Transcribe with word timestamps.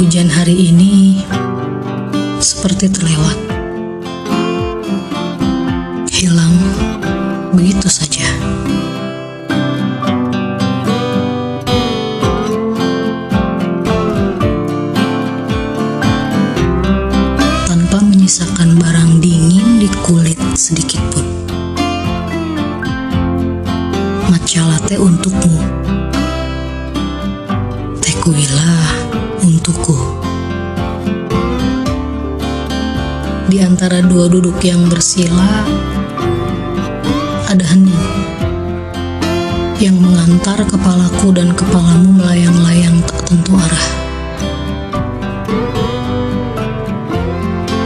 Hujan 0.00 0.32
hari 0.32 0.72
ini 0.72 1.20
seperti 2.40 2.88
terlewat. 2.88 3.36
Hilang 6.08 6.56
begitu 7.52 7.84
saja. 7.84 8.24
Tanpa 17.68 18.00
menyisakan 18.00 18.80
barang 18.80 19.20
dingin 19.20 19.84
di 19.84 19.88
kulit 20.00 20.40
sedikit 20.56 21.04
pun. 21.12 21.28
Matcha 24.32 24.64
latte 24.64 24.96
untukmu. 24.96 25.60
Tekuila 28.00 28.99
untukku. 29.40 29.96
Di 33.50 33.58
antara 33.58 33.98
dua 34.04 34.30
duduk 34.30 34.62
yang 34.62 34.86
bersila, 34.86 35.66
ada 37.50 37.64
hening 37.66 38.06
yang 39.82 39.98
mengantar 39.98 40.60
kepalaku 40.68 41.34
dan 41.34 41.50
kepalamu 41.56 42.20
melayang-layang 42.20 43.02
tak 43.10 43.26
tentu 43.26 43.58
arah. 43.58 43.86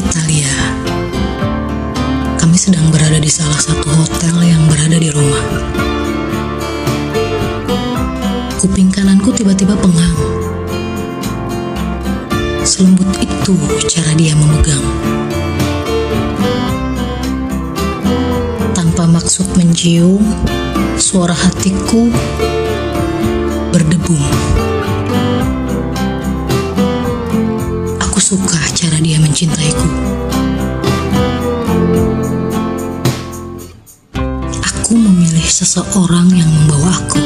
Italia. 0.00 0.54
Kami 2.40 2.56
sedang 2.56 2.88
berada 2.88 3.20
di 3.20 3.28
salah 3.28 3.58
satu 3.60 3.84
hotel 3.84 4.36
yang 4.48 4.62
berada 4.70 4.96
di 4.96 5.12
rumah. 5.12 5.44
Kuping 8.56 8.88
kananku 8.88 9.34
tiba-tiba 9.36 9.76
pengang. 9.76 9.99
Cara 13.90 14.14
dia 14.14 14.30
memegang. 14.38 14.86
Tanpa 18.70 19.10
maksud 19.10 19.58
mencium, 19.58 20.22
suara 20.94 21.34
hatiku 21.34 22.14
berdebum. 23.74 24.22
Aku 27.98 28.22
suka 28.22 28.62
cara 28.70 29.02
dia 29.02 29.18
mencintaiku. 29.18 29.90
Aku 34.62 34.94
memilih 34.94 35.50
seseorang 35.50 36.30
yang 36.38 36.46
membawa 36.46 37.02
aku. 37.02 37.18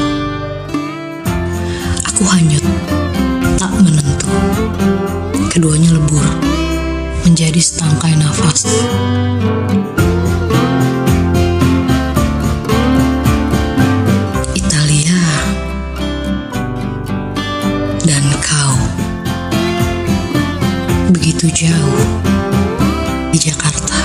Aku 2.09 2.25
hanyut, 2.33 2.65
tak 3.61 3.69
menentu. 3.77 4.25
Keduanya 5.51 5.91
lebur, 5.95 6.23
menjadi 7.23 7.59
setangkai 7.59 8.15
nafas. 8.19 8.67
Italia 14.55 15.21
dan 18.03 18.23
kau 18.43 18.75
begitu 21.11 21.47
jauh 21.51 22.03
di 23.31 23.39
Jakarta. 23.39 23.99